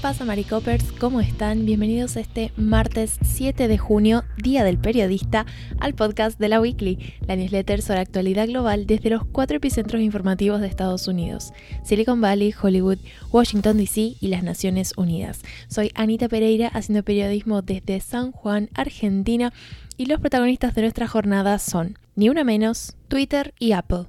pasa 0.00 0.24
Maricopers? 0.24 0.92
¿Cómo 0.92 1.20
están? 1.20 1.66
Bienvenidos 1.66 2.16
este 2.16 2.52
martes 2.56 3.18
7 3.22 3.68
de 3.68 3.76
junio, 3.76 4.24
Día 4.38 4.64
del 4.64 4.78
Periodista, 4.78 5.44
al 5.78 5.94
podcast 5.94 6.38
de 6.38 6.48
la 6.48 6.58
Weekly, 6.58 7.16
la 7.26 7.36
newsletter 7.36 7.82
sobre 7.82 8.00
actualidad 8.00 8.46
global 8.46 8.86
desde 8.86 9.10
los 9.10 9.26
cuatro 9.26 9.58
epicentros 9.58 10.00
informativos 10.00 10.62
de 10.62 10.68
Estados 10.68 11.06
Unidos, 11.06 11.52
Silicon 11.84 12.20
Valley, 12.20 12.54
Hollywood, 12.60 12.98
Washington 13.30 13.76
DC 13.76 14.16
y 14.18 14.28
las 14.28 14.42
Naciones 14.42 14.94
Unidas. 14.96 15.42
Soy 15.68 15.90
Anita 15.94 16.28
Pereira 16.28 16.68
haciendo 16.68 17.02
periodismo 17.02 17.60
desde 17.60 18.00
San 18.00 18.32
Juan, 18.32 18.70
Argentina, 18.74 19.52
y 19.98 20.06
los 20.06 20.20
protagonistas 20.20 20.74
de 20.74 20.82
nuestra 20.82 21.08
jornada 21.08 21.58
son, 21.58 21.98
ni 22.16 22.30
una 22.30 22.42
menos, 22.42 22.96
Twitter 23.08 23.52
y 23.58 23.72
Apple. 23.72 24.06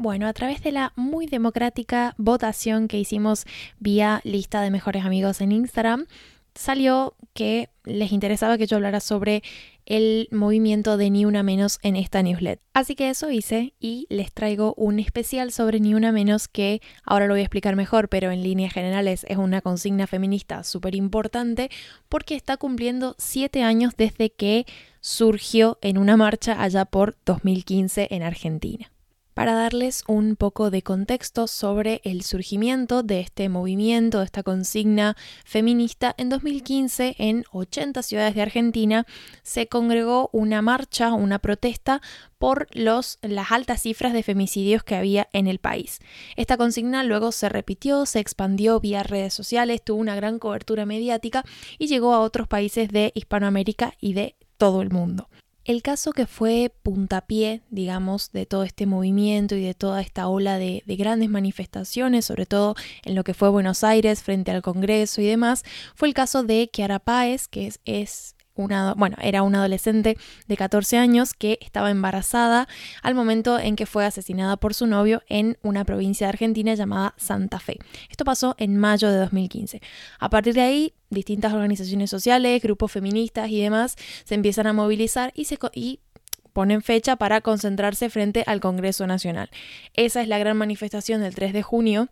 Bueno, 0.00 0.28
a 0.28 0.32
través 0.32 0.62
de 0.62 0.72
la 0.72 0.94
muy 0.96 1.26
democrática 1.26 2.14
votación 2.16 2.88
que 2.88 2.98
hicimos 2.98 3.44
vía 3.80 4.22
lista 4.24 4.62
de 4.62 4.70
mejores 4.70 5.04
amigos 5.04 5.42
en 5.42 5.52
Instagram, 5.52 6.06
salió 6.54 7.16
que 7.34 7.68
les 7.84 8.10
interesaba 8.10 8.56
que 8.56 8.66
yo 8.66 8.76
hablara 8.78 9.00
sobre 9.00 9.42
el 9.84 10.26
movimiento 10.30 10.96
de 10.96 11.10
Ni 11.10 11.26
Una 11.26 11.42
Menos 11.42 11.78
en 11.82 11.96
esta 11.96 12.22
newsletter. 12.22 12.62
Así 12.72 12.94
que 12.94 13.10
eso 13.10 13.30
hice 13.30 13.74
y 13.78 14.06
les 14.08 14.32
traigo 14.32 14.72
un 14.78 15.00
especial 15.00 15.52
sobre 15.52 15.80
Ni 15.80 15.92
Una 15.92 16.12
Menos 16.12 16.48
que 16.48 16.80
ahora 17.04 17.26
lo 17.26 17.34
voy 17.34 17.40
a 17.40 17.44
explicar 17.44 17.76
mejor, 17.76 18.08
pero 18.08 18.30
en 18.30 18.42
líneas 18.42 18.72
generales 18.72 19.26
es 19.28 19.36
una 19.36 19.60
consigna 19.60 20.06
feminista 20.06 20.64
súper 20.64 20.94
importante 20.94 21.70
porque 22.08 22.36
está 22.36 22.56
cumpliendo 22.56 23.16
siete 23.18 23.62
años 23.62 23.98
desde 23.98 24.30
que 24.30 24.64
surgió 25.02 25.76
en 25.82 25.98
una 25.98 26.16
marcha 26.16 26.62
allá 26.62 26.86
por 26.86 27.18
2015 27.26 28.08
en 28.10 28.22
Argentina 28.22 28.90
para 29.34 29.54
darles 29.54 30.04
un 30.06 30.36
poco 30.36 30.70
de 30.70 30.82
contexto 30.82 31.46
sobre 31.46 32.00
el 32.04 32.22
surgimiento 32.22 33.02
de 33.02 33.20
este 33.20 33.48
movimiento, 33.48 34.18
de 34.18 34.24
esta 34.24 34.42
consigna 34.42 35.16
feminista. 35.44 36.14
En 36.18 36.28
2015, 36.28 37.16
en 37.18 37.44
80 37.52 38.02
ciudades 38.02 38.34
de 38.34 38.42
Argentina, 38.42 39.06
se 39.42 39.66
congregó 39.66 40.30
una 40.32 40.62
marcha, 40.62 41.12
una 41.12 41.38
protesta 41.38 42.02
por 42.38 42.68
los, 42.72 43.18
las 43.22 43.52
altas 43.52 43.82
cifras 43.82 44.12
de 44.12 44.22
femicidios 44.22 44.82
que 44.82 44.96
había 44.96 45.28
en 45.32 45.46
el 45.46 45.58
país. 45.58 45.98
Esta 46.36 46.56
consigna 46.56 47.04
luego 47.04 47.32
se 47.32 47.48
repitió, 47.48 48.06
se 48.06 48.20
expandió 48.20 48.80
vía 48.80 49.02
redes 49.02 49.34
sociales, 49.34 49.82
tuvo 49.82 50.00
una 50.00 50.16
gran 50.16 50.38
cobertura 50.38 50.86
mediática 50.86 51.44
y 51.78 51.86
llegó 51.86 52.14
a 52.14 52.20
otros 52.20 52.48
países 52.48 52.88
de 52.88 53.12
Hispanoamérica 53.14 53.94
y 54.00 54.14
de 54.14 54.36
todo 54.56 54.82
el 54.82 54.90
mundo. 54.90 55.28
El 55.64 55.82
caso 55.82 56.12
que 56.12 56.26
fue 56.26 56.72
puntapié, 56.82 57.62
digamos, 57.70 58.32
de 58.32 58.46
todo 58.46 58.64
este 58.64 58.86
movimiento 58.86 59.54
y 59.56 59.62
de 59.62 59.74
toda 59.74 60.00
esta 60.00 60.26
ola 60.26 60.58
de, 60.58 60.82
grandes 60.86 61.28
manifestaciones, 61.28 62.24
sobre 62.24 62.46
todo 62.46 62.74
en 63.04 63.14
lo 63.14 63.24
que 63.24 63.34
fue 63.34 63.50
Buenos 63.50 63.84
Aires 63.84 64.22
frente 64.22 64.50
al 64.50 64.62
Congreso 64.62 65.20
y 65.20 65.26
demás, 65.26 65.64
fue 65.94 66.08
el 66.08 66.14
caso 66.14 66.42
de 66.42 66.68
Kiara 66.72 66.98
Páez, 66.98 67.46
que 67.46 67.66
es, 67.66 67.80
es 67.84 68.34
bueno, 68.96 69.16
era 69.20 69.42
una 69.42 69.58
adolescente 69.58 70.16
de 70.46 70.56
14 70.56 70.98
años 70.98 71.34
que 71.34 71.58
estaba 71.60 71.90
embarazada 71.90 72.68
al 73.02 73.14
momento 73.14 73.58
en 73.58 73.76
que 73.76 73.86
fue 73.86 74.04
asesinada 74.04 74.56
por 74.56 74.74
su 74.74 74.86
novio 74.86 75.22
en 75.28 75.58
una 75.62 75.84
provincia 75.84 76.26
de 76.26 76.30
Argentina 76.30 76.74
llamada 76.74 77.14
Santa 77.16 77.58
Fe. 77.58 77.78
Esto 78.10 78.24
pasó 78.24 78.54
en 78.58 78.76
mayo 78.76 79.10
de 79.10 79.18
2015. 79.18 79.80
A 80.18 80.30
partir 80.30 80.54
de 80.54 80.62
ahí, 80.62 80.94
distintas 81.10 81.52
organizaciones 81.52 82.10
sociales, 82.10 82.62
grupos 82.62 82.92
feministas 82.92 83.50
y 83.50 83.60
demás 83.60 83.96
se 84.24 84.34
empiezan 84.34 84.66
a 84.66 84.72
movilizar 84.72 85.32
y 85.34 85.44
se 85.46 85.58
y 85.74 86.00
ponen 86.52 86.82
fecha 86.82 87.16
para 87.16 87.40
concentrarse 87.40 88.10
frente 88.10 88.44
al 88.46 88.60
Congreso 88.60 89.06
Nacional. 89.06 89.50
Esa 89.94 90.22
es 90.22 90.28
la 90.28 90.38
gran 90.38 90.56
manifestación 90.56 91.20
del 91.20 91.34
3 91.34 91.52
de 91.52 91.62
junio 91.62 92.08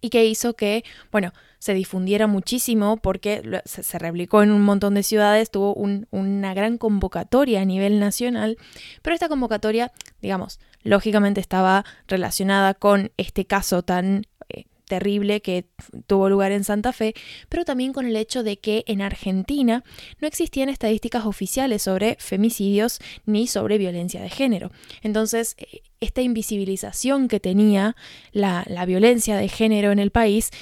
y 0.00 0.10
que 0.10 0.26
hizo 0.26 0.54
que, 0.54 0.84
bueno, 1.10 1.32
se 1.66 1.74
difundiera 1.74 2.28
muchísimo 2.28 2.96
porque 2.96 3.60
se, 3.64 3.98
replicó 3.98 4.40
en 4.44 4.52
un 4.52 4.62
montón 4.62 4.94
de 4.94 5.02
ciudades, 5.02 5.50
tuvo 5.50 5.74
una 5.74 6.54
gran 6.54 6.78
convocatoria 6.78 7.60
a 7.60 7.64
nivel 7.64 7.98
nacional, 7.98 8.56
pero 9.02 9.14
esta 9.14 9.28
convocatoria, 9.28 9.90
digamos, 10.22 10.60
lógicamente 10.84 11.40
estaba 11.40 11.84
relacionada 12.06 12.74
con 12.74 13.10
este 13.16 13.46
caso 13.46 13.82
tan 13.82 14.28
eh, 14.48 14.66
terrible 14.84 15.42
que 15.42 15.66
tuvo 16.06 16.28
lugar 16.28 16.52
en 16.52 16.62
Santa 16.62 16.92
Fe, 16.92 17.14
pero 17.48 17.64
también 17.64 17.92
con 17.92 18.06
el 18.06 18.14
hecho 18.14 18.44
de 18.44 18.58
que 18.58 18.84
en 18.86 19.02
Argentina 19.02 19.82
no 20.20 20.28
existían 20.28 20.68
estadísticas 20.68 21.26
oficiales 21.26 21.82
sobre 21.82 22.16
femicidios 22.20 23.00
ni 23.24 23.48
sobre 23.48 23.76
violencia 23.76 24.22
de 24.22 24.30
género. 24.30 24.70
Entonces, 25.02 25.56
eh, 25.58 25.80
esta 25.98 26.22
invisibilización 26.22 27.26
que 27.26 27.40
tenía 27.40 27.96
la, 28.30 28.62
la 28.68 28.86
violencia 28.86 29.36
de 29.36 29.48
género 29.48 29.90
en 29.90 29.98
el 29.98 30.12
país 30.12 30.52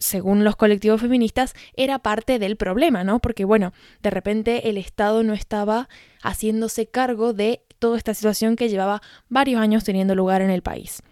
según 0.00 0.42
los 0.42 0.56
colectivos 0.56 1.00
feministas, 1.00 1.54
era 1.76 2.00
parte 2.00 2.40
del 2.40 2.56
problema, 2.56 3.04
¿no? 3.04 3.20
Porque, 3.20 3.44
bueno, 3.44 3.72
de 4.02 4.10
repente 4.10 4.68
el 4.68 4.78
Estado 4.78 5.22
no 5.22 5.34
estaba 5.34 5.88
haciéndose 6.22 6.86
cargo 6.86 7.32
de 7.32 7.62
toda 7.78 7.96
esta 7.96 8.14
situación 8.14 8.56
que 8.56 8.68
llevaba 8.68 9.02
varios 9.28 9.60
años 9.60 9.84
teniendo 9.84 10.14
lugar 10.14 10.42
en 10.42 10.50
el 10.50 10.62
país. 10.62 11.02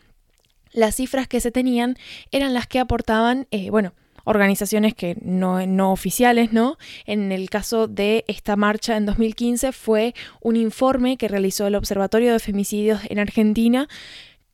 Las 0.72 0.96
cifras 0.96 1.28
que 1.28 1.40
se 1.40 1.50
tenían 1.50 1.96
eran 2.30 2.54
las 2.54 2.66
que 2.66 2.80
aportaban, 2.80 3.46
eh, 3.50 3.70
bueno, 3.70 3.92
organizaciones 4.24 4.94
que 4.94 5.16
no, 5.22 5.66
no, 5.66 5.92
oficiales, 5.92 6.52
¿no? 6.52 6.76
En 7.06 7.32
el 7.32 7.48
caso 7.48 7.88
de 7.88 8.24
esta 8.28 8.56
marcha 8.56 8.96
en 8.96 9.06
2015 9.06 9.72
fue 9.72 10.14
un 10.42 10.56
informe 10.56 11.16
que 11.16 11.28
realizó 11.28 11.66
el 11.66 11.74
Observatorio 11.74 12.32
de 12.32 12.38
Femicidios 12.38 13.00
en 13.08 13.18
Argentina 13.20 13.88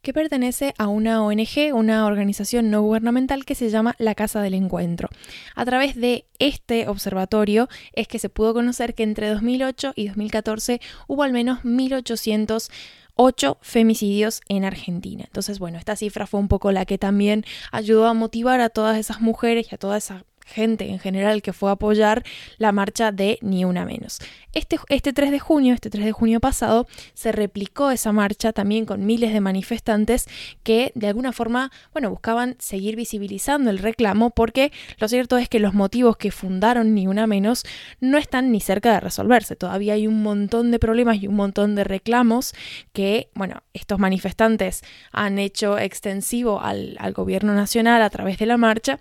que 0.05 0.13
pertenece 0.13 0.75
a 0.79 0.87
una 0.87 1.25
ONG, 1.25 1.75
una 1.75 2.07
organización 2.07 2.71
no 2.71 2.83
gubernamental 2.83 3.45
que 3.45 3.57
se 3.57 3.71
llama 3.71 3.97
la 3.99 4.15
Casa 4.15 4.41
del 4.43 4.55
Encuentro. 4.55 5.09
A 5.57 5.65
través 5.65 5.97
de 5.97 6.27
este 6.39 6.87
observatorio 6.87 7.69
es 7.95 8.07
que 8.07 8.21
se 8.21 8.29
pudo 8.29 8.55
conocer 8.55 8.95
que 8.95 9.03
entre 9.03 9.29
2008 9.31 9.95
y 9.97 10.07
2014 10.07 10.81
hubo 11.09 11.25
al 11.25 11.33
menos 11.33 11.65
1808 11.65 13.59
femicidios 13.63 14.43
en 14.49 14.65
Argentina. 14.65 15.25
Entonces, 15.25 15.59
bueno, 15.59 15.79
esta 15.79 15.97
cifra 15.97 16.27
fue 16.27 16.39
un 16.39 16.49
poco 16.49 16.71
la 16.71 16.85
que 16.85 16.99
también 16.99 17.45
ayudó 17.73 18.07
a 18.07 18.15
motivar 18.15 18.61
a 18.61 18.69
todas 18.69 18.99
esas 18.99 19.21
mujeres 19.23 19.69
y 19.73 19.75
a 19.75 19.79
toda 19.79 19.97
esa 19.97 20.25
gente 20.45 20.89
en 20.89 20.99
general 20.99 21.43
que 21.43 21.53
fue 21.53 21.71
a 21.71 21.73
apoyar 21.73 22.23
la 22.59 22.73
marcha 22.73 23.13
de 23.13 23.39
Ni 23.41 23.65
Una 23.65 23.85
Menos. 23.85 24.21
Este, 24.53 24.79
este 24.89 25.13
3 25.13 25.31
de 25.31 25.41
junio, 25.41 25.75
este 25.75 25.91
3 25.91 26.05
de 26.05 26.13
junio 26.13 26.41
pasado, 26.41 26.87
se 27.15 27.33
replicó 27.33 27.91
esa 27.91 28.13
marcha 28.13 28.53
también 28.53 28.85
con 28.85 29.05
miles 29.05 29.33
de 29.33 29.41
manifestantes 29.41 30.27
que 30.63 30.93
de 30.95 31.09
alguna 31.09 31.33
forma, 31.33 31.73
bueno, 31.93 32.11
buscaban 32.11 32.57
seguir 32.59 32.95
visibilizando 32.95 33.71
el 33.71 33.79
reclamo 33.79 34.31
porque 34.31 34.73
lo 34.99 35.09
cierto 35.09 35.39
es 35.39 35.49
que 35.49 35.59
los 35.59 35.75
motivos 35.75 36.17
que 36.17 36.31
fundaron 36.31 36.95
Ni 36.95 37.07
Una 37.07 37.27
Menos 37.27 37.65
no 38.01 38.19
están 38.19 38.53
ni 38.53 38.61
cerca 38.61 38.93
de 38.93 39.01
resolverse. 39.01 39.57
Todavía 39.57 39.95
hay 39.95 40.07
un 40.07 40.23
montón 40.23 40.71
de 40.71 40.79
problemas 40.79 41.23
y 41.23 41.27
un 41.27 41.37
montón 41.37 41.75
de 41.75 41.85
reclamos 41.85 42.55
que, 42.93 43.31
bueno, 43.35 43.63
estos 43.73 43.99
manifestantes 43.99 44.83
han 45.11 45.39
hecho 45.39 45.79
extensivo 45.79 46.61
al, 46.61 46.97
al 47.01 47.13
gobierno 47.13 47.55
nacional 47.55 48.03
a 48.03 48.11
través 48.11 48.39
de 48.39 48.47
la 48.47 48.57
marcha 48.57 49.01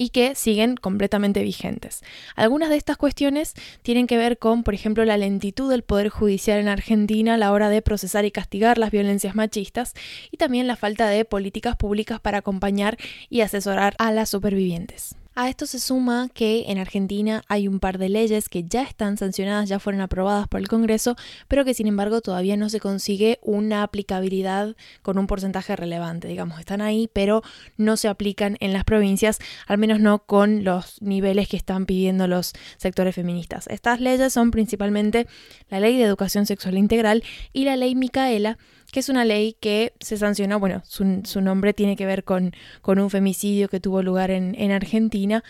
y 0.00 0.08
que 0.08 0.34
siguen 0.34 0.78
completamente 0.78 1.42
vigentes. 1.42 2.02
Algunas 2.34 2.70
de 2.70 2.76
estas 2.76 2.96
cuestiones 2.96 3.52
tienen 3.82 4.06
que 4.06 4.16
ver 4.16 4.38
con, 4.38 4.62
por 4.62 4.72
ejemplo, 4.72 5.04
la 5.04 5.18
lentitud 5.18 5.68
del 5.68 5.82
Poder 5.82 6.08
Judicial 6.08 6.58
en 6.58 6.68
Argentina 6.68 7.34
a 7.34 7.36
la 7.36 7.52
hora 7.52 7.68
de 7.68 7.82
procesar 7.82 8.24
y 8.24 8.30
castigar 8.30 8.78
las 8.78 8.92
violencias 8.92 9.34
machistas 9.34 9.92
y 10.30 10.38
también 10.38 10.66
la 10.66 10.76
falta 10.76 11.06
de 11.06 11.26
políticas 11.26 11.76
públicas 11.76 12.18
para 12.18 12.38
acompañar 12.38 12.96
y 13.28 13.42
asesorar 13.42 13.94
a 13.98 14.10
las 14.10 14.30
supervivientes. 14.30 15.19
A 15.36 15.48
esto 15.48 15.64
se 15.66 15.78
suma 15.78 16.28
que 16.34 16.64
en 16.66 16.78
Argentina 16.78 17.42
hay 17.46 17.68
un 17.68 17.78
par 17.78 17.98
de 17.98 18.08
leyes 18.08 18.48
que 18.48 18.64
ya 18.64 18.82
están 18.82 19.16
sancionadas, 19.16 19.68
ya 19.68 19.78
fueron 19.78 20.00
aprobadas 20.00 20.48
por 20.48 20.58
el 20.58 20.66
Congreso, 20.66 21.14
pero 21.46 21.64
que 21.64 21.72
sin 21.72 21.86
embargo 21.86 22.20
todavía 22.20 22.56
no 22.56 22.68
se 22.68 22.80
consigue 22.80 23.38
una 23.42 23.84
aplicabilidad 23.84 24.74
con 25.02 25.18
un 25.18 25.28
porcentaje 25.28 25.76
relevante. 25.76 26.26
Digamos, 26.26 26.58
están 26.58 26.80
ahí, 26.80 27.08
pero 27.12 27.42
no 27.76 27.96
se 27.96 28.08
aplican 28.08 28.56
en 28.58 28.72
las 28.72 28.84
provincias, 28.84 29.38
al 29.68 29.78
menos 29.78 30.00
no 30.00 30.18
con 30.26 30.64
los 30.64 31.00
niveles 31.00 31.48
que 31.48 31.56
están 31.56 31.86
pidiendo 31.86 32.26
los 32.26 32.52
sectores 32.76 33.14
feministas. 33.14 33.68
Estas 33.68 34.00
leyes 34.00 34.32
son 34.32 34.50
principalmente 34.50 35.28
la 35.68 35.78
Ley 35.78 35.96
de 35.96 36.04
Educación 36.04 36.44
Sexual 36.44 36.76
Integral 36.76 37.22
y 37.52 37.64
la 37.64 37.76
Ley 37.76 37.94
Micaela, 37.94 38.58
que 38.92 39.00
es 39.00 39.08
una 39.08 39.24
ley 39.24 39.56
que 39.60 39.94
se 40.00 40.16
sancionó, 40.16 40.58
bueno, 40.58 40.82
su, 40.84 41.40
nombre 41.40 41.72
tiene 41.74 41.96
que 41.96 42.06
ver 42.06 42.24
con, 42.24 42.52
con, 42.82 42.98
un 42.98 43.10
femicidio 43.10 43.68
que 43.68 43.80
tuvo 43.80 44.02
lugar 44.02 44.30
en, 44.30 44.54
en 44.58 44.72
Argentina, 44.72 45.42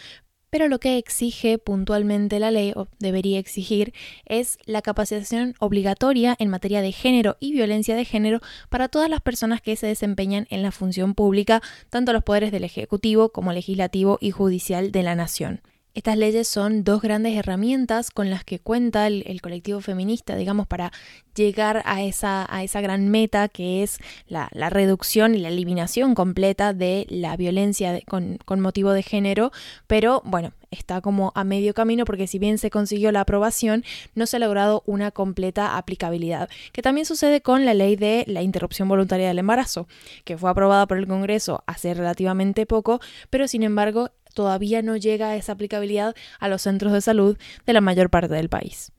pero 0.50 0.66
lo 0.66 0.80
que 0.80 0.98
exige 0.98 1.58
puntualmente 1.58 2.40
la 2.40 2.50
ley, 2.50 2.72
o 2.74 2.88
debería 2.98 3.38
exigir, 3.38 3.94
es 4.26 4.58
la 4.66 4.82
capacitación 4.82 5.54
obligatoria 5.60 6.36
en 6.38 6.48
materia 6.48 6.82
de 6.82 6.92
género 6.92 7.36
y 7.40 7.52
violencia 7.52 7.94
de 7.94 8.04
género 8.04 8.40
para 8.68 8.88
todas 8.88 9.08
las 9.08 9.20
personas 9.20 9.62
que 9.62 9.76
se 9.76 9.86
desempeñan 9.86 10.48
en 10.50 10.62
la 10.62 10.72
función 10.72 11.14
pública, 11.14 11.62
tanto 11.88 12.12
los 12.12 12.24
poderes 12.24 12.50
del 12.50 12.64
Ejecutivo 12.64 13.30
como 13.30 13.52
Legislativo 13.52 14.18
y 14.20 14.32
Judicial 14.32 14.90
de 14.90 15.02
la 15.04 15.14
Nación. 15.14 15.62
Estas 15.92 16.16
leyes 16.16 16.46
son 16.46 16.84
dos 16.84 17.02
grandes 17.02 17.36
herramientas 17.36 18.12
con 18.12 18.30
las 18.30 18.44
que 18.44 18.60
cuenta 18.60 19.08
el, 19.08 19.40
colectivo 19.42 19.80
feminista, 19.80 20.36
digamos, 20.36 20.68
para 20.68 20.92
llegar 21.34 21.82
a 21.84 22.02
esa, 22.02 22.46
a 22.48 22.62
esa 22.62 22.80
gran 22.80 23.08
meta 23.08 23.48
que 23.48 23.82
es 23.82 23.98
la, 24.28 24.48
reducción 24.70 25.34
y 25.34 25.38
la 25.38 25.48
eliminación 25.48 26.14
completa 26.14 26.72
de 26.72 27.06
la 27.08 27.36
violencia 27.36 28.00
con, 28.06 28.38
con 28.44 28.60
motivo 28.60 28.92
de 28.92 29.02
género, 29.02 29.50
pero 29.88 30.22
bueno, 30.24 30.52
está 30.70 31.00
como 31.00 31.32
a 31.34 31.42
medio 31.42 31.74
camino 31.74 32.04
porque 32.04 32.26
si 32.26 32.38
bien 32.38 32.58
se 32.58 32.70
consiguió 32.70 33.10
la 33.10 33.22
aprobación, 33.22 33.84
no 34.14 34.26
se 34.26 34.36
ha 34.36 34.40
logrado 34.40 34.82
una 34.86 35.10
completa 35.10 35.76
aplicabilidad, 35.76 36.48
que 36.72 36.82
también 36.82 37.04
sucede 37.04 37.40
con 37.40 37.64
la 37.64 37.74
ley 37.74 37.96
de 37.96 38.24
la 38.28 38.42
interrupción 38.42 38.88
voluntaria 38.88 39.28
del 39.28 39.40
embarazo, 39.40 39.88
que 40.24 40.38
fue 40.38 40.50
aprobada 40.50 40.86
por 40.86 40.98
el 40.98 41.08
Congreso 41.08 41.64
hace 41.66 41.94
relativamente 41.94 42.66
poco, 42.66 43.00
pero 43.28 43.48
sin 43.48 43.64
embargo 43.64 44.10
todavía 44.34 44.82
no 44.82 44.96
llega 44.96 45.36
esa 45.36 45.52
aplicabilidad 45.52 46.14
a 46.38 46.48
los 46.48 46.62
centros 46.62 46.92
de 46.92 47.00
salud 47.00 47.38
de 47.66 47.72
la 47.72 47.80
mayor 47.80 48.10
parte 48.10 48.34
del 48.34 48.48
país. 48.48 48.92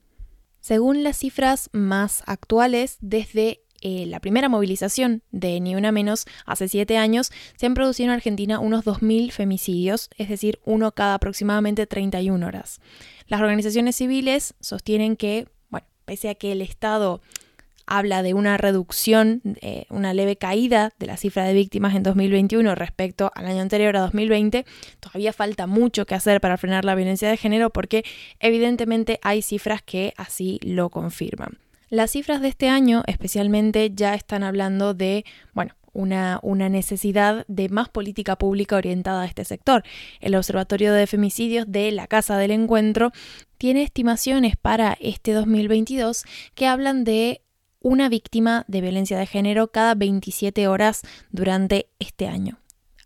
Según 0.60 1.04
las 1.04 1.18
cifras 1.18 1.69
más 1.74 2.24
actuales, 2.28 2.98
desde 3.01 3.62
eh, 3.81 4.06
la 4.06 4.19
primera 4.19 4.48
movilización 4.48 5.24
de 5.31 5.60
Ni 5.60 5.75
Una 5.75 5.92
Menos 5.92 6.25
hace 6.45 6.68
siete 6.68 6.98
años, 6.98 7.31
se 7.56 7.66
han 7.66 7.74
producido 7.74 8.10
en 8.10 8.13
Argentina 8.13 8.60
unos 8.60 8.86
2.000 8.86 9.31
femicidios, 9.31 10.10
es 10.18 10.30
decir, 10.30 10.60
uno 10.63 10.92
cada 10.92 11.16
aproximadamente 11.16 11.88
31 11.88 12.45
horas. 12.45 12.80
Las 13.25 13.42
organizaciones 13.42 13.95
civiles 13.95 14.54
sostienen 14.60 15.18
que, 15.18 15.48
bueno, 15.69 15.88
pese 16.06 16.30
a 16.30 16.36
que 16.36 16.51
el 16.51 16.62
Estado 16.62 17.22
habla 17.86 18.24
de 18.24 18.33
una 18.33 18.57
reducción, 18.57 19.42
eh, 19.62 19.86
una 19.89 20.13
leve 20.13 20.36
caída 20.36 20.92
de 21.00 21.07
la 21.07 21.18
cifra 21.18 21.44
de 21.44 21.54
víctimas 21.54 21.95
en 21.95 22.04
2021 22.04 22.75
respecto 22.75 23.31
al 23.36 23.45
año 23.45 23.62
anterior 23.62 23.95
a 23.98 24.01
2020, 24.01 24.66
todavía 25.00 25.33
falta 25.33 25.68
mucho 25.68 26.06
que 26.06 26.16
hacer 26.16 26.42
para 26.42 26.57
frenar 26.57 26.86
la 26.86 26.95
violencia 26.95 27.30
de 27.30 27.38
género 27.38 27.69
porque 27.69 28.04
evidentemente 28.39 29.19
hay 29.22 29.42
cifras 29.42 29.81
que 29.81 30.13
así 30.18 30.60
lo 30.63 30.89
confirman. 30.89 31.57
Las 31.89 32.12
cifras 32.12 32.42
de 32.42 32.48
este 32.48 32.69
año 32.69 33.04
especialmente 33.06 33.92
ya 33.94 34.13
están 34.13 34.44
hablando 34.44 34.94
de, 34.94 35.25
bueno, 35.54 35.75
una, 35.94 36.39
una, 36.42 36.69
necesidad 36.69 37.45
de 37.50 37.68
más 37.68 37.89
política 37.89 38.38
pública 38.38 38.78
orientada 38.78 39.24
a 39.24 39.25
este 39.25 39.44
sector. 39.44 39.83
El 40.22 40.36
Observatorio 40.36 40.94
de 40.94 41.06
Femicidios 41.06 41.66
de 41.68 41.92
la 41.92 42.07
Casa 42.07 42.38
del 42.38 42.51
Encuentro 42.51 43.12
tiene 43.57 43.83
estimaciones 43.83 44.56
para 44.56 44.98
este 45.01 45.33
2022 45.33 46.24
que 46.56 46.68
hablan 46.68 47.04
de 47.04 47.42
una 47.81 48.10
víctima 48.10 48.63
de 48.68 48.81
violencia 48.81 49.18
de 49.18 49.25
género 49.25 49.72
cada 49.72 49.95
27 49.95 50.68
horas 50.68 51.01
durante 51.31 51.89
este 52.00 52.28
año. 52.28 52.60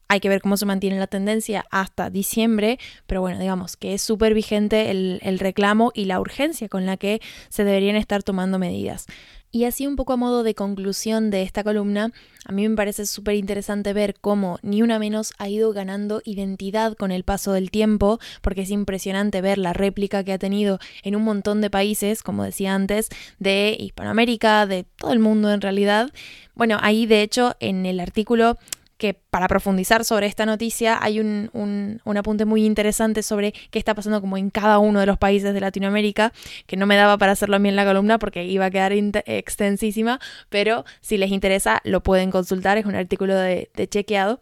Hay 0.07 0.19
que 0.19 0.29
ver 0.29 0.41
cómo 0.41 0.55
se 0.55 0.65
mantiene 0.65 0.99
la 0.99 1.07
tendencia 1.07 1.65
hasta 1.71 2.09
diciembre, 2.09 2.77
pero 3.07 3.21
bueno, 3.21 3.39
digamos 3.39 3.75
que 3.75 3.95
es 3.95 4.01
súper 4.01 4.33
vigente 4.33 4.91
el, 4.91 5.39
reclamo 5.39 5.91
y 5.95 6.05
la 6.05 6.19
urgencia 6.19 6.69
con 6.69 6.85
la 6.85 6.97
que 6.97 7.21
se 7.49 7.63
deberían 7.63 7.95
estar 7.95 8.21
tomando 8.21 8.59
medidas. 8.59 9.07
Y 9.51 9.63
así 9.63 9.87
un 9.87 9.95
poco 9.95 10.13
a 10.13 10.17
modo 10.17 10.43
de 10.43 10.53
conclusión 10.53 11.31
de 11.31 11.41
esta 11.41 11.63
columna, 11.63 12.11
a 12.45 12.51
mí 12.51 12.67
me 12.67 12.75
parece 12.75 13.05
súper 13.05 13.35
interesante 13.35 13.93
ver 13.93 14.15
cómo 14.19 14.59
Ni 14.63 14.81
Una 14.81 14.99
Menos 14.99 15.33
ha 15.37 15.47
ido 15.47 15.71
ganando 15.71 16.21
identidad 16.25 16.93
con 16.95 17.09
el 17.11 17.23
paso 17.23 17.53
del 17.53 17.71
tiempo, 17.71 18.19
porque 18.41 18.63
es 18.63 18.69
impresionante 18.69 19.39
ver 19.39 19.57
la 19.57 19.71
réplica 19.71 20.25
que 20.25 20.33
ha 20.33 20.37
tenido 20.37 20.79
en 21.03 21.15
un 21.15 21.23
montón 21.23 21.61
de 21.61 21.69
países, 21.69 22.21
como 22.21 22.43
decía 22.43 22.75
antes, 22.75 23.07
de 23.39 23.77
Hispanoamérica, 23.79 24.67
de 24.67 24.83
todo 24.83 25.13
el 25.13 25.19
mundo 25.19 25.49
en 25.51 25.61
realidad. 25.61 26.11
Bueno, 26.53 26.77
ahí 26.81 27.05
de 27.05 27.21
hecho 27.21 27.55
en 27.61 27.85
el 27.85 28.01
artículo 28.01 28.57
que 28.97 29.13
para 29.13 29.47
profundizar 29.47 30.05
sobre 30.05 30.27
esta 30.27 30.45
noticia 30.45 30.97
hay 31.01 31.19
un, 31.19 31.49
un, 31.53 32.17
apunte 32.17 32.45
muy 32.45 32.65
interesante 32.65 33.23
sobre 33.23 33.51
qué 33.71 33.79
está 33.79 33.93
pasando 33.93 34.21
como 34.21 34.37
en 34.37 34.49
cada 34.49 34.79
uno 34.79 34.99
de 34.99 35.05
los 35.05 35.17
países 35.17 35.53
de 35.53 35.59
Latinoamérica, 35.59 36.31
que 36.65 36.77
no 36.77 36.85
me 36.85 36.95
daba 36.95 37.17
para 37.17 37.33
hacerlo 37.33 37.57
a 37.57 37.59
mí 37.59 37.69
en 37.69 37.75
la 37.75 37.85
columna 37.85 38.19
porque 38.19 38.45
iba 38.45 38.65
a 38.65 38.71
quedar 38.71 38.93
extensísima, 38.93 40.19
pero 40.49 40.85
si 41.01 41.17
les 41.17 41.31
interesa 41.31 41.81
lo 41.83 42.01
pueden 42.01 42.31
consultar, 42.31 42.77
es 42.77 42.85
un 42.85 42.95
artículo 42.95 43.35
de, 43.35 43.69
de 43.73 43.87
chequeado 43.87 44.39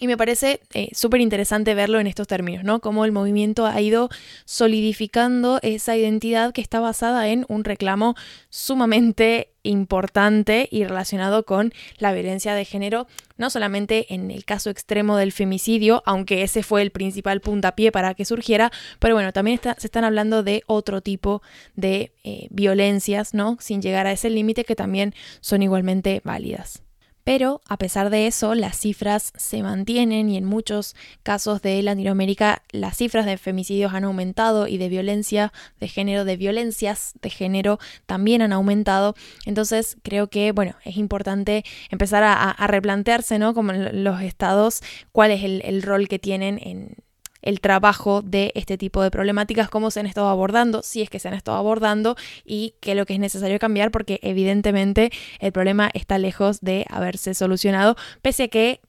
y 0.00 0.06
me 0.06 0.16
parece 0.16 0.60
eh, 0.74 0.88
súper 0.92 1.20
interesante 1.20 1.74
verlo 1.74 2.00
en 2.00 2.06
estos 2.06 2.26
términos, 2.26 2.64
¿no? 2.64 2.80
Cómo 2.80 3.04
el 3.04 3.12
movimiento 3.12 3.66
ha 3.66 3.80
ido 3.80 4.08
solidificando 4.44 5.58
esa 5.62 5.96
identidad 5.96 6.52
que 6.52 6.60
está 6.60 6.80
basada 6.80 7.28
en 7.28 7.44
un 7.48 7.64
reclamo 7.64 8.14
sumamente 8.50 9.52
importante 9.68 10.68
y 10.70 10.84
relacionado 10.84 11.44
con 11.44 11.72
la 11.98 12.12
violencia 12.12 12.54
de 12.54 12.64
género, 12.64 13.06
no 13.36 13.50
solamente 13.50 14.14
en 14.14 14.30
el 14.30 14.44
caso 14.44 14.70
extremo 14.70 15.16
del 15.16 15.32
femicidio, 15.32 16.02
aunque 16.06 16.42
ese 16.42 16.62
fue 16.62 16.82
el 16.82 16.90
principal 16.90 17.40
puntapié 17.40 17.92
para 17.92 18.14
que 18.14 18.24
surgiera, 18.24 18.70
pero 18.98 19.14
bueno, 19.14 19.32
también 19.32 19.60
se 19.62 19.86
están 19.86 20.04
hablando 20.04 20.42
de 20.42 20.62
otro 20.66 21.00
tipo 21.00 21.42
de 21.74 22.12
eh, 22.24 22.48
violencias, 22.50 23.34
¿no? 23.34 23.56
Sin 23.60 23.82
llegar 23.82 24.06
a 24.06 24.12
ese 24.12 24.30
límite 24.30 24.64
que 24.64 24.76
también 24.76 25.14
son 25.40 25.62
igualmente 25.62 26.20
válidas. 26.24 26.85
Pero 27.26 27.60
a 27.66 27.76
pesar 27.76 28.08
de 28.10 28.28
eso, 28.28 28.54
las 28.54 28.78
cifras 28.78 29.32
se 29.36 29.60
mantienen 29.60 30.30
y 30.30 30.36
en 30.36 30.44
muchos 30.44 30.94
casos 31.24 31.60
de 31.60 31.82
Latinoamérica 31.82 32.62
las 32.70 32.98
cifras 32.98 33.26
de 33.26 33.36
femicidios 33.36 33.94
han 33.94 34.04
aumentado 34.04 34.68
y 34.68 34.78
de 34.78 34.88
violencia 34.88 35.52
de 35.80 35.88
género, 35.88 36.24
de 36.24 36.36
violencias 36.36 37.14
de 37.20 37.30
género 37.30 37.80
también 38.06 38.42
han 38.42 38.52
aumentado. 38.52 39.16
Entonces 39.44 39.96
creo 40.04 40.28
que, 40.28 40.52
bueno, 40.52 40.76
es 40.84 40.98
importante 40.98 41.64
empezar 41.90 42.22
a, 42.22 42.64
replantearse, 42.68 43.40
¿no? 43.40 43.54
Como 43.54 43.72
los 43.72 44.22
estados, 44.22 44.80
cuál 45.10 45.32
es 45.32 45.42
el 45.42 45.82
rol 45.82 46.06
que 46.06 46.20
tienen 46.20 46.60
en, 46.62 46.94
el 47.42 47.60
trabajo 47.60 48.22
de 48.22 48.52
este 48.54 48.78
tipo 48.78 49.02
de 49.02 49.10
problemáticas, 49.10 49.68
cómo 49.68 49.90
se 49.90 50.00
han 50.00 50.06
estado 50.06 50.28
abordando, 50.28 50.82
si 50.82 51.02
es 51.02 51.10
que 51.10 51.18
se 51.18 51.28
han 51.28 51.34
estado 51.34 51.56
abordando 51.56 52.16
y 52.44 52.74
qué 52.80 52.92
es 52.92 52.96
lo 52.96 53.06
que 53.06 53.14
es 53.14 53.20
necesario 53.20 53.58
cambiar, 53.58 53.90
porque 53.90 54.18
evidentemente 54.22 55.10
el 55.40 55.52
problema 55.52 55.90
está 55.94 56.18
lejos 56.18 56.60
de 56.60 56.86
haberse 56.88 57.34
solucionado, 57.34 57.96
pese 58.22 58.44
a 58.44 58.48
que 58.48 58.80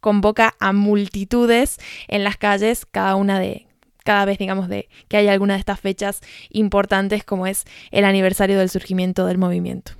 convoca 0.00 0.54
a 0.60 0.72
multitudes 0.72 1.78
en 2.06 2.24
las 2.24 2.36
calles 2.36 2.86
cada 2.86 3.16
una 3.16 3.40
de 3.40 3.66
cada 4.04 4.24
vez 4.24 4.38
digamos 4.38 4.68
de 4.68 4.88
que 5.08 5.18
haya 5.18 5.32
alguna 5.32 5.54
de 5.54 5.60
estas 5.60 5.80
fechas 5.80 6.20
importantes 6.48 7.24
como 7.24 7.46
es 7.46 7.64
el 7.90 8.06
aniversario 8.06 8.58
del 8.58 8.70
surgimiento 8.70 9.26
del 9.26 9.36
movimiento. 9.36 9.92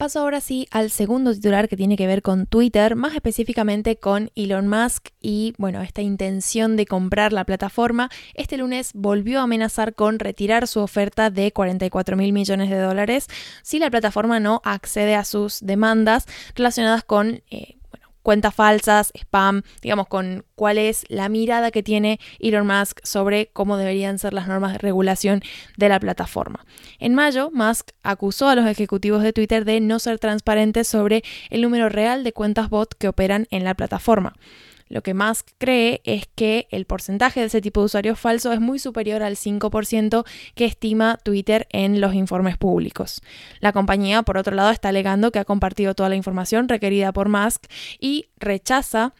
Paso 0.00 0.20
ahora 0.20 0.40
sí 0.40 0.66
al 0.70 0.90
segundo 0.90 1.34
titular 1.34 1.68
que 1.68 1.76
tiene 1.76 1.94
que 1.94 2.06
ver 2.06 2.22
con 2.22 2.46
Twitter, 2.46 2.96
más 2.96 3.14
específicamente 3.14 3.96
con 3.96 4.30
Elon 4.34 4.66
Musk 4.66 5.08
y 5.20 5.52
bueno, 5.58 5.82
esta 5.82 6.00
intención 6.00 6.74
de 6.78 6.86
comprar 6.86 7.34
la 7.34 7.44
plataforma. 7.44 8.08
Este 8.32 8.56
lunes 8.56 8.92
volvió 8.94 9.40
a 9.40 9.42
amenazar 9.42 9.94
con 9.94 10.18
retirar 10.18 10.68
su 10.68 10.80
oferta 10.80 11.28
de 11.28 11.52
44 11.52 12.16
mil 12.16 12.32
millones 12.32 12.70
de 12.70 12.78
dólares 12.78 13.26
si 13.60 13.78
la 13.78 13.90
plataforma 13.90 14.40
no 14.40 14.62
accede 14.64 15.16
a 15.16 15.24
sus 15.26 15.60
demandas 15.60 16.24
relacionadas 16.54 17.04
con 17.04 17.42
eh, 17.50 17.76
cuentas 18.22 18.54
falsas, 18.54 19.12
spam, 19.16 19.62
digamos, 19.82 20.06
con 20.08 20.44
cuál 20.54 20.78
es 20.78 21.04
la 21.08 21.28
mirada 21.28 21.70
que 21.70 21.82
tiene 21.82 22.20
Elon 22.38 22.66
Musk 22.66 23.00
sobre 23.04 23.48
cómo 23.52 23.76
deberían 23.76 24.18
ser 24.18 24.34
las 24.34 24.48
normas 24.48 24.72
de 24.72 24.78
regulación 24.78 25.42
de 25.76 25.88
la 25.88 26.00
plataforma. 26.00 26.64
En 26.98 27.14
mayo, 27.14 27.50
Musk 27.52 27.90
acusó 28.02 28.48
a 28.48 28.54
los 28.54 28.66
ejecutivos 28.66 29.22
de 29.22 29.32
Twitter 29.32 29.64
de 29.64 29.80
no 29.80 29.98
ser 29.98 30.18
transparentes 30.18 30.88
sobre 30.88 31.22
el 31.50 31.62
número 31.62 31.88
real 31.88 32.24
de 32.24 32.32
cuentas 32.32 32.70
bot 32.70 32.94
que 32.94 33.08
operan 33.08 33.46
en 33.50 33.64
la 33.64 33.74
plataforma. 33.74 34.34
Lo 34.90 35.02
que 35.02 35.14
Musk 35.14 35.50
cree 35.56 36.02
es 36.04 36.28
que 36.34 36.66
el 36.70 36.84
porcentaje 36.84 37.38
de 37.38 37.46
ese 37.46 37.60
tipo 37.60 37.80
de 37.80 37.86
usuarios 37.86 38.18
falsos 38.18 38.52
es 38.52 38.60
muy 38.60 38.80
superior 38.80 39.22
al 39.22 39.36
5% 39.36 40.26
que 40.56 40.64
estima 40.64 41.16
Twitter 41.22 41.68
en 41.70 42.00
los 42.00 42.12
informes 42.12 42.58
públicos. 42.58 43.22
La 43.60 43.72
compañía, 43.72 44.24
por 44.24 44.36
otro 44.36 44.54
lado, 44.56 44.70
está 44.72 44.88
alegando 44.88 45.30
que 45.30 45.38
ha 45.38 45.44
compartido 45.44 45.94
toda 45.94 46.08
la 46.08 46.16
información 46.16 46.68
requerida 46.68 47.12
por 47.12 47.28
Musk 47.28 47.66
y 48.00 48.26
rechaza 48.36 49.14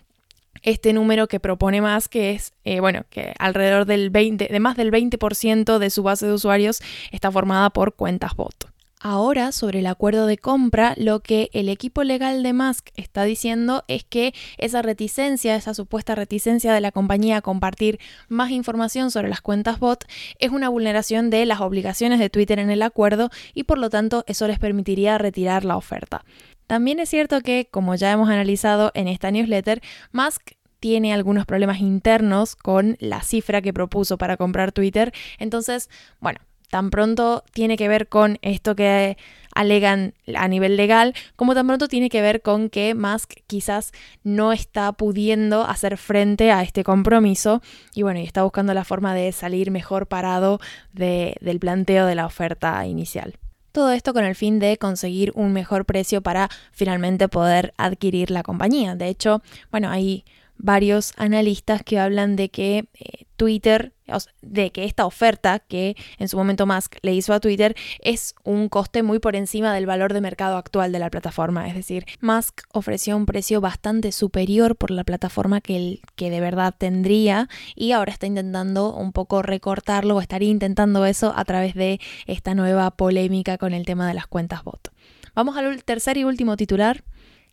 este 0.63 0.93
número 0.93 1.29
que 1.29 1.39
propone 1.39 1.81
Musk, 1.81 2.11
que 2.11 2.33
es, 2.33 2.53
eh, 2.65 2.81
bueno, 2.81 3.05
que 3.09 3.33
alrededor 3.39 3.87
del 3.87 4.11
20, 4.11 4.49
de 4.51 4.61
más 4.61 4.77
del 4.77 4.91
20% 4.91 5.79
de 5.79 5.91
su 5.91 6.03
base 6.03 6.27
de 6.27 6.33
usuarios 6.33 6.81
está 7.13 7.31
formada 7.31 7.71
por 7.71 7.95
cuentas 7.95 8.35
bot. 8.35 8.71
Ahora, 9.03 9.51
sobre 9.51 9.79
el 9.79 9.87
acuerdo 9.87 10.27
de 10.27 10.37
compra, 10.37 10.93
lo 10.99 11.21
que 11.21 11.49
el 11.55 11.71
equipo 11.71 12.05
legal 12.05 12.43
de 12.43 12.53
Musk 12.53 12.91
está 12.97 13.25
diciendo 13.25 13.83
es 13.89 14.05
que 14.05 14.35
esa 14.59 14.83
reticencia, 14.83 15.57
esa 15.57 15.73
supuesta 15.73 16.15
reticencia 16.15 16.75
de 16.75 16.83
la 16.83 16.93
compañía 16.93 17.39
a 17.39 17.41
compartir 17.41 17.99
más 18.29 18.51
información 18.51 19.11
sobre 19.11 19.31
las 19.31 19.41
cuentas 19.41 19.79
bot, 19.79 20.05
es 20.39 20.51
una 20.51 20.69
vulneración 20.69 21.31
de 21.31 21.47
las 21.47 21.63
obligaciones 21.63 22.19
de 22.19 22.29
Twitter 22.29 22.59
en 22.59 22.69
el 22.69 22.83
acuerdo 22.83 23.31
y 23.55 23.65
por 23.65 23.79
lo 23.79 23.89
tanto 23.89 24.23
eso 24.27 24.47
les 24.47 24.59
permitiría 24.59 25.17
retirar 25.17 25.65
la 25.65 25.79
oferta. 25.79 26.23
También 26.67 27.01
es 27.01 27.09
cierto 27.09 27.41
que, 27.41 27.69
como 27.71 27.95
ya 27.95 28.13
hemos 28.13 28.29
analizado 28.29 28.91
en 28.93 29.09
esta 29.09 29.31
newsletter, 29.31 29.81
Musk 30.13 30.53
tiene 30.79 31.15
algunos 31.15 31.47
problemas 31.47 31.81
internos 31.81 32.55
con 32.55 32.99
la 33.01 33.23
cifra 33.23 33.63
que 33.63 33.73
propuso 33.73 34.19
para 34.19 34.37
comprar 34.37 34.73
Twitter. 34.73 35.15
Entonces, 35.39 35.89
bueno, 36.21 36.41
tan 36.71 36.91
pronto 36.91 37.45
tiene 37.53 37.77
que 37.77 37.89
ver 37.89 38.09
con 38.09 38.39
esto 38.43 38.75
que 38.75 39.19
alegan 39.55 40.15
a 40.37 40.49
nivel 40.49 40.77
legal, 40.77 41.15
como 41.37 41.55
tan 41.55 41.67
pronto 41.67 41.89
tiene 41.89 42.09
que 42.09 42.23
ver 42.23 42.41
con 42.41 42.71
que 42.71 42.95
Musk 42.95 43.33
quizás 43.47 43.93
no 44.23 44.53
está 44.53 44.93
pudiendo 44.93 45.65
hacer 45.65 45.99
frente 45.99 46.53
a 46.53 46.63
este 46.63 46.85
compromiso 46.85 47.61
y 47.95 48.03
bueno, 48.03 48.21
y 48.21 48.25
está 48.25 48.45
buscando 48.45 48.73
la 48.73 48.85
forma 48.85 49.15
de 49.15 49.33
salir 49.33 49.71
mejor 49.71 50.07
parado 50.07 50.61
del 50.93 51.59
planteo 51.59 52.07
de 52.07 52.15
la 52.15 52.27
oferta 52.27 52.87
inicial. 52.87 53.35
Todo 53.73 53.93
esto 53.93 54.13
con 54.13 54.25
el 54.25 54.35
fin 54.35 54.59
de 54.59 54.79
conseguir 54.79 55.33
un 55.35 55.53
mejor 55.53 55.85
precio 55.85 56.23
para 56.23 56.49
finalmente 56.73 57.29
poder 57.29 57.73
adquirir 57.77 58.31
la 58.31 58.43
compañía. 58.43 58.97
De 58.97 59.09
hecho, 59.09 59.43
bueno, 59.71 59.91
hay 59.91 60.25
varios 60.63 61.13
analistas 61.17 61.83
que 61.83 61.99
hablan 61.99 62.37
de 62.37 62.51
que 62.51 62.89
eh, 62.95 63.25
Twitter, 63.37 63.95
de 64.43 64.71
que 64.71 64.85
esta 64.85 65.07
oferta 65.07 65.61
que 65.61 65.97
en 66.19 66.29
su 66.29 66.37
momento 66.37 66.67
Musk 66.67 66.97
le 67.01 67.15
hizo 67.15 67.33
a 67.33 67.41
Twitter 67.41 67.75
es 68.01 68.35
un 68.45 68.69
coste 68.69 69.03
muy 69.03 69.19
por 69.19 69.35
encima 69.35 69.73
del 69.73 69.87
valor 69.87 70.13
de 70.13 70.21
mercado 70.21 70.59
actual 70.59 70.93
de 70.93 70.99
la 70.99 71.09
plataforma. 71.09 71.67
Es 71.67 71.75
decir, 71.75 72.05
Musk 72.21 72.61
ofreció 72.73 73.17
un 73.17 73.25
precio 73.25 73.63
bastante 73.63 74.13
superior 74.13 74.77
por 74.77 74.91
la 74.91 75.05
plataforma 75.05 75.63
que, 75.63 76.01
que 76.17 76.29
de 76.29 76.41
verdad 76.41 76.75
tendría 76.77 77.49
y 77.75 77.93
ahora 77.93 78.13
está 78.13 78.27
intentando 78.27 78.95
un 78.95 79.13
poco 79.13 79.41
recortarlo 79.41 80.17
o 80.17 80.21
estaría 80.21 80.51
intentando 80.51 81.07
eso 81.07 81.33
a 81.35 81.45
través 81.47 81.75
de 81.75 81.99
esta 82.27 82.55
nueva 82.55 82.91
polémica 82.91 83.57
con 83.57 83.73
el 83.73 83.87
tema 83.87 84.07
de 84.07 84.15
las 84.15 84.27
cuentas 84.27 84.65
bot. 84.65 84.93
Vamos 85.35 85.57
al 85.57 85.83
tercer 85.85 86.19
y 86.19 86.25
último 86.25 86.57
titular 86.57 87.05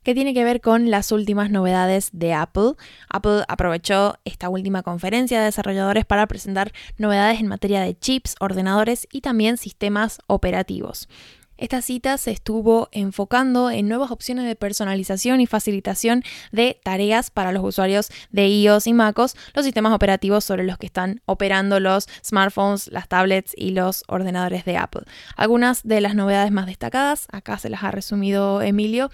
que 0.08 0.16
tiene 0.16 0.34
que 0.34 0.46
ver 0.46 0.62
con 0.62 0.90
las 0.90 1.12
últimas 1.12 1.52
novedades 1.52 2.12
de 2.14 2.34
Apple. 2.34 2.76
Apple 3.10 3.44
aprovechó 3.50 4.16
esta 4.24 4.48
última 4.48 4.82
conferencia 4.82 5.40
de 5.40 5.48
desarrolladores 5.48 6.06
para 6.06 6.26
presentar 6.28 6.72
novedades 6.98 7.42
en 7.42 7.48
materia 7.48 7.82
de 7.82 8.00
chips, 8.00 8.38
ordenadores 8.40 9.06
y 9.12 9.20
también 9.20 9.58
sistemas 9.58 10.20
operativos. 10.28 11.10
Esta 11.58 11.82
cita 11.82 12.18
se 12.18 12.32
estuvo 12.32 12.88
enfocando 12.92 13.72
en 13.72 13.88
nuevas 13.88 14.12
opciones 14.12 14.46
de 14.46 14.56
personalización 14.56 15.42
y 15.42 15.48
facilitación 15.48 16.24
de 16.52 16.80
tareas 16.84 17.32
para 17.32 17.52
los 17.52 17.64
usuarios 17.64 18.10
de 18.30 18.48
iOS 18.48 18.88
y 18.88 18.94
MacOS, 18.94 19.36
los 19.54 19.66
sistemas 19.66 19.94
operativos 19.94 20.46
sobre 20.46 20.64
los 20.64 20.78
que 20.78 20.86
están 20.86 21.22
operando 21.26 21.80
los 21.80 22.08
smartphones, 22.24 22.92
las 22.92 23.08
tablets 23.08 23.54
y 23.56 23.72
los 23.72 24.04
ordenadores 24.08 24.66
de 24.66 24.78
Apple. 24.78 25.04
Algunas 25.36 25.84
de 25.84 26.02
las 26.02 26.16
novedades 26.16 26.52
más 26.52 26.68
destacadas, 26.68 27.28
acá 27.32 27.58
se 27.58 27.70
las 27.70 27.84
ha 27.84 27.92
resumido 27.92 28.62
Emilio, 28.62 29.10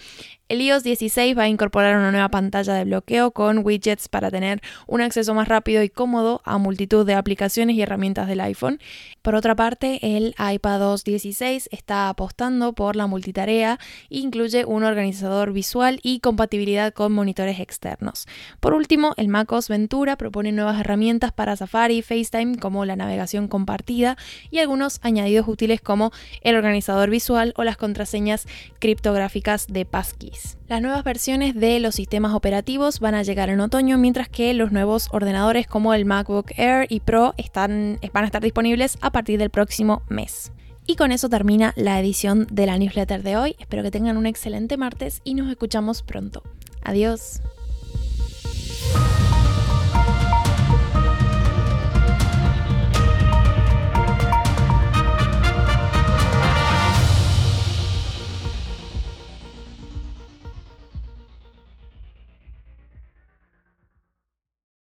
el 0.49 0.61
iOS 0.61 0.83
16 0.83 1.35
va 1.35 1.43
a 1.43 1.47
incorporar 1.47 1.97
una 1.97 2.11
nueva 2.11 2.29
pantalla 2.29 2.75
de 2.75 2.83
bloqueo 2.83 3.31
con 3.31 3.65
widgets 3.65 4.07
para 4.07 4.29
tener 4.29 4.61
un 4.85 5.01
acceso 5.01 5.33
más 5.33 5.47
rápido 5.47 5.81
y 5.81 5.89
cómodo 5.89 6.41
a 6.43 6.57
multitud 6.59 7.05
de 7.07 7.15
aplicaciones 7.15 7.75
y 7.75 7.81
herramientas 7.81 8.27
del 8.27 8.41
iPhone. 8.41 8.79
Por 9.21 9.33
otra 9.33 9.55
parte, 9.55 9.99
el 10.17 10.35
iPadOS 10.37 11.05
16 11.05 11.69
está 11.71 12.13
apostando 12.33 12.73
por 12.73 12.95
la 12.95 13.05
multitarea 13.05 13.79
incluye 14.09 14.65
un 14.65 14.83
organizador 14.83 15.53
visual 15.53 15.99
y 16.01 16.19
compatibilidad 16.19 16.91
con 16.91 17.11
monitores 17.11 17.59
externos. 17.59 18.25
Por 18.59 18.73
último, 18.73 19.13
el 19.17 19.27
macOS 19.27 19.69
Ventura 19.69 20.17
propone 20.17 20.51
nuevas 20.51 20.79
herramientas 20.79 21.31
para 21.31 21.55
Safari 21.55 21.97
y 21.97 22.01
FaceTime 22.01 22.57
como 22.57 22.85
la 22.85 22.95
navegación 22.95 23.47
compartida 23.47 24.17
y 24.49 24.57
algunos 24.59 24.99
añadidos 25.03 25.47
útiles 25.47 25.79
como 25.79 26.11
el 26.41 26.55
organizador 26.55 27.11
visual 27.11 27.53
o 27.55 27.63
las 27.63 27.77
contraseñas 27.77 28.47
criptográficas 28.79 29.67
de 29.67 29.85
Passkeys. 29.85 30.57
Las 30.67 30.81
nuevas 30.81 31.03
versiones 31.03 31.53
de 31.53 31.79
los 31.79 31.93
sistemas 31.93 32.33
operativos 32.33 32.99
van 32.99 33.13
a 33.13 33.21
llegar 33.21 33.49
en 33.49 33.59
otoño, 33.59 33.99
mientras 33.99 34.27
que 34.27 34.55
los 34.55 34.71
nuevos 34.71 35.07
ordenadores 35.11 35.67
como 35.67 35.93
el 35.93 36.05
MacBook 36.05 36.51
Air 36.57 36.87
y 36.89 36.99
Pro 36.99 37.35
están, 37.37 37.99
van 38.11 38.23
a 38.23 38.25
estar 38.25 38.41
disponibles 38.41 38.97
a 39.01 39.11
partir 39.11 39.37
del 39.37 39.51
próximo 39.51 40.01
mes. 40.09 40.51
Y 40.85 40.95
con 40.95 41.11
eso 41.11 41.29
termina 41.29 41.73
la 41.75 41.99
edición 41.99 42.47
de 42.51 42.65
la 42.65 42.77
newsletter 42.77 43.23
de 43.23 43.37
hoy. 43.37 43.55
Espero 43.59 43.83
que 43.83 43.91
tengan 43.91 44.17
un 44.17 44.25
excelente 44.25 44.77
martes 44.77 45.21
y 45.23 45.33
nos 45.33 45.49
escuchamos 45.49 46.03
pronto. 46.03 46.43
Adiós. 46.83 47.41